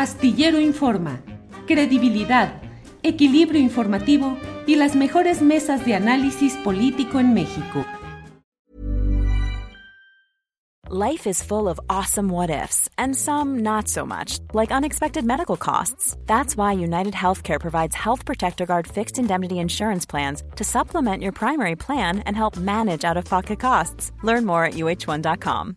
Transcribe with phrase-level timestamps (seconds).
[0.00, 1.20] Astillero Informa,
[1.66, 2.62] credibilidad,
[3.02, 7.84] equilibrio informativo y las mejores mesas de análisis político en México.
[10.88, 15.58] Life is full of awesome what ifs and some not so much, like unexpected medical
[15.58, 16.16] costs.
[16.24, 21.32] That's why United Healthcare provides Health Protector Guard fixed indemnity insurance plans to supplement your
[21.32, 24.12] primary plan and help manage out of pocket costs.
[24.22, 25.76] Learn more at uh1.com.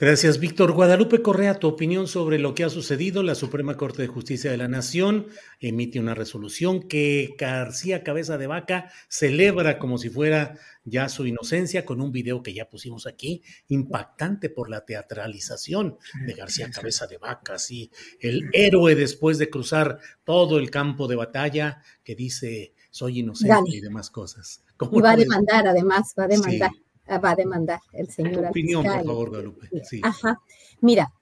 [0.00, 0.72] Gracias, Víctor.
[0.72, 3.22] Guadalupe Correa, tu opinión sobre lo que ha sucedido.
[3.22, 5.26] La Suprema Corte de Justicia de la Nación
[5.60, 11.84] emite una resolución que García Cabeza de Vaca celebra como si fuera ya su inocencia
[11.84, 17.18] con un video que ya pusimos aquí, impactante por la teatralización de García Cabeza de
[17.18, 23.18] Vaca, sí, el héroe después de cruzar todo el campo de batalla que dice soy
[23.18, 24.64] inocente y demás cosas.
[24.90, 26.70] Y va a demandar, además, va a demandar.
[26.72, 28.46] Sí va a demandar el señor.
[28.46, 29.68] opinión, por favor, Guadalupe.
[30.02, 30.40] Ajá.
[30.80, 31.12] Mira,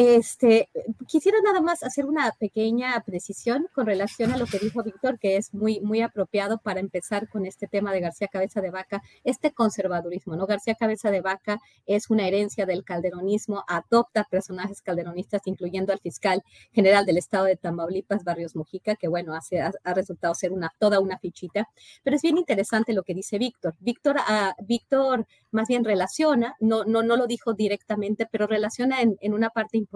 [0.00, 0.70] este,
[1.08, 5.36] quisiera nada más hacer una pequeña precisión con relación a lo que dijo Víctor, que
[5.36, 9.50] es muy, muy apropiado para empezar con este tema de García Cabeza de Vaca, este
[9.50, 10.46] conservadurismo, ¿no?
[10.46, 16.44] García Cabeza de Vaca es una herencia del calderonismo, adopta personajes calderonistas, incluyendo al fiscal
[16.70, 21.18] general del estado de Tamaulipas, Barrios Mujica, que bueno, ha, resultado ser una, toda una
[21.18, 21.68] fichita,
[22.04, 23.74] pero es bien interesante lo que dice Víctor.
[23.80, 29.16] Víctor, uh, Víctor más bien relaciona, no, no, no lo dijo directamente, pero relaciona en,
[29.20, 29.87] en una parte importante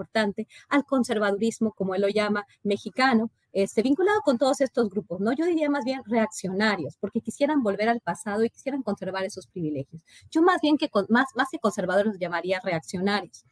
[0.69, 5.31] al conservadurismo, como él lo llama, mexicano, este, vinculado con todos estos grupos, ¿no?
[5.31, 10.03] Yo diría más bien reaccionarios, porque quisieran volver al pasado y quisieran conservar esos privilegios.
[10.31, 13.45] Yo más bien que más, más que conservadores los llamaría reaccionarios.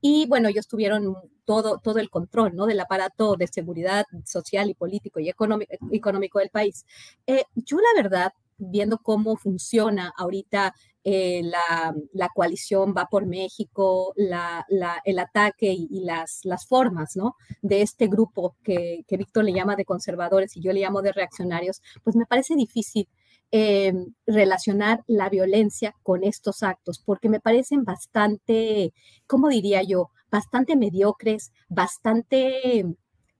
[0.00, 2.66] Y bueno, ellos tuvieron todo, todo el control, ¿no?
[2.66, 6.86] Del aparato de seguridad social y político y económico, económico del país.
[7.26, 10.72] Eh, yo la verdad, viendo cómo funciona ahorita
[11.04, 17.14] eh, la, coalición va por México, el ataque y, las, formas
[17.62, 21.80] de este grupo que, Víctor le llama de conservadores y yo le llamo de reaccionarios,
[22.04, 23.08] pues me parece difícil
[23.50, 23.92] eh,
[24.26, 28.92] relacionar la violencia con estos actos, porque me parecen bastante,
[29.26, 30.10] ¿cómo diría yo?
[30.30, 32.84] Bastante mediocres, bastante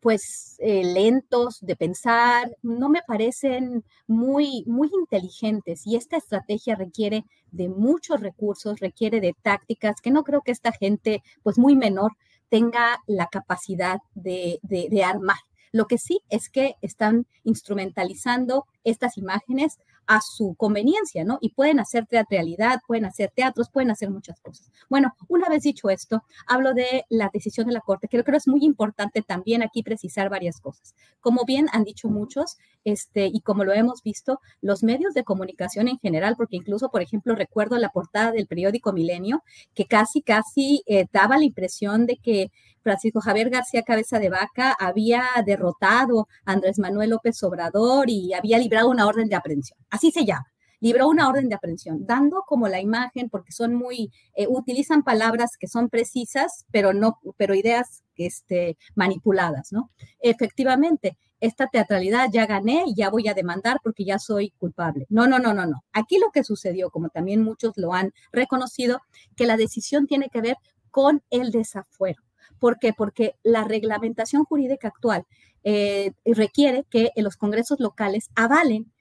[0.08, 7.26] pues eh, lentos de pensar, no me parecen muy, muy inteligentes y esta estrategia requiere
[7.50, 12.12] de muchos recursos, requiere de tácticas que no creo que esta gente pues muy menor
[12.48, 15.36] tenga la capacidad de, de armar.
[15.72, 21.38] Lo que sí es que están instrumentalizando estas imágenes a su conveniencia, ¿no?
[21.40, 24.72] Y pueden hacer teatralidad, pueden hacer teatros, pueden hacer muchas cosas.
[24.88, 28.38] Bueno, una vez dicho esto, hablo de la decisión de la Corte, que creo que
[28.38, 30.94] es muy importante también aquí precisar varias cosas.
[31.20, 35.88] Como bien han dicho muchos, este, y como lo hemos visto, los medios de comunicación
[35.88, 39.42] en general, porque incluso, por ejemplo, recuerdo la portada del periódico Milenio,
[39.74, 42.50] que casi, casi eh, daba la impresión de que
[42.82, 48.58] Francisco Javier García Cabeza de Vaca había derrotado a Andrés Manuel López Obrador y había
[48.58, 49.78] librado una orden de aprehensión.
[49.90, 50.46] Así se llama.
[50.80, 55.50] Libró una orden de aprehensión, dando como la imagen, porque son muy, eh, utilizan palabras
[55.58, 59.90] que son precisas, pero no, pero ideas este, manipuladas, ¿no?
[60.20, 65.06] Efectivamente, esta teatralidad ya gané y ya voy a demandar porque ya soy culpable.
[65.08, 65.84] No, no, no, no, no.
[65.92, 69.00] Aquí lo que sucedió, como también muchos lo han reconocido,
[69.36, 70.56] que la decisión tiene que ver
[70.90, 72.22] con el desafuero.
[72.58, 72.92] ¿Por qué?
[72.92, 75.26] Porque la reglamentación jurídica actual
[75.64, 78.92] eh, requiere que los congresos locales avalen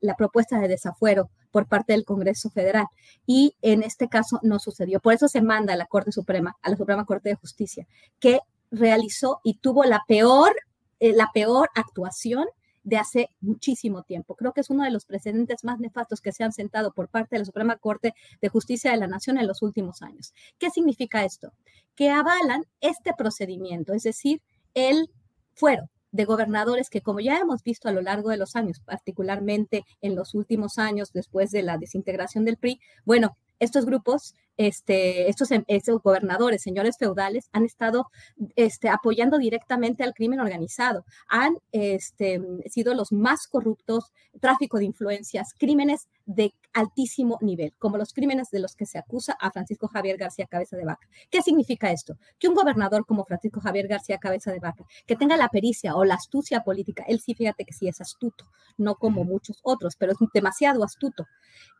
[0.00, 2.86] la propuesta de desafuero por parte del Congreso Federal.
[3.26, 5.00] Y en este caso no sucedió.
[5.00, 7.86] Por eso se manda a la Corte Suprema, a la Suprema Corte de Justicia,
[8.18, 8.40] que
[8.70, 10.52] realizó y tuvo la peor,
[11.00, 12.46] eh, la peor actuación
[12.88, 14.34] de hace muchísimo tiempo.
[14.34, 17.36] Creo que es uno de los precedentes más nefastos que se han sentado por parte
[17.36, 20.32] de la Suprema Corte de Justicia de la Nación en los últimos años.
[20.58, 21.52] ¿Qué significa esto?
[21.94, 24.40] Que avalan este procedimiento, es decir,
[24.74, 25.10] el
[25.54, 29.84] fuero de gobernadores que, como ya hemos visto a lo largo de los años, particularmente
[30.00, 35.48] en los últimos años después de la desintegración del PRI, bueno, estos grupos este, estos,
[35.68, 38.08] estos, gobernadores, señores feudales, han estado
[38.56, 45.54] este, apoyando directamente al crimen organizado, han este, sido los más corruptos, tráfico de influencias,
[45.56, 50.16] crímenes de altísimo nivel, como los crímenes de los que se acusa a Francisco Javier
[50.16, 51.08] García Cabeza de Vaca.
[51.30, 52.18] ¿Qué significa esto?
[52.38, 56.04] Que un gobernador como Francisco Javier García Cabeza de Vaca, que tenga la pericia o
[56.04, 58.44] la astucia política, él sí, fíjate que sí es astuto,
[58.76, 61.26] no como muchos otros, pero es demasiado astuto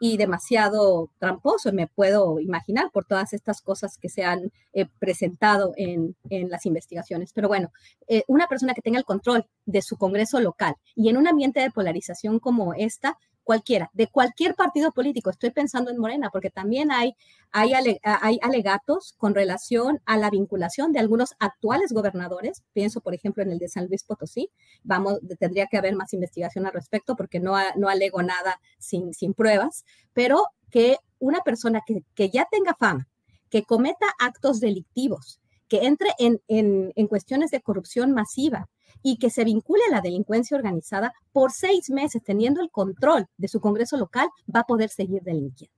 [0.00, 5.72] y demasiado tramposo, me puedo imaginar, por todas estas cosas que se han eh, presentado
[5.76, 7.32] en, las investigaciones.
[7.32, 7.72] Pero bueno,
[8.06, 11.60] eh, una persona que tenga el control de su Congreso local y en un ambiente
[11.60, 13.18] de polarización como esta,
[13.48, 17.14] cualquiera, de cualquier partido político, estoy pensando en Morena, porque también hay,
[17.50, 17.72] hay,
[18.02, 23.50] hay, alegatos con relación a la vinculación de algunos actuales gobernadores, pienso por ejemplo en
[23.50, 24.50] el de San Luis Potosí,
[24.82, 29.32] vamos, tendría que haber más investigación al respecto porque no, no alego nada sin, sin
[29.32, 33.08] pruebas, pero que una persona que, que ya tenga fama,
[33.50, 38.68] que cometa actos delictivos, que entre en, en, en cuestiones de corrupción masiva,
[39.02, 43.46] y que se vincule a la delincuencia organizada por seis meses teniendo el control de
[43.46, 45.76] su Congreso local, va a poder seguir delinquiendo.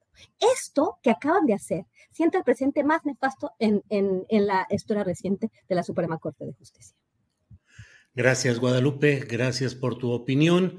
[0.54, 5.04] Esto que acaban de hacer siente el presidente más nefasto en, en, en la historia
[5.04, 6.96] reciente de la Suprema Corte de Justicia.
[8.14, 9.20] Gracias, Guadalupe.
[9.20, 10.78] Gracias por tu opinión.